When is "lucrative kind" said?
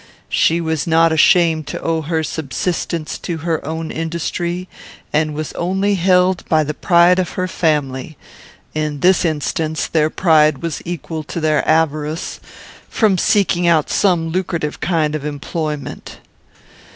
14.29-15.13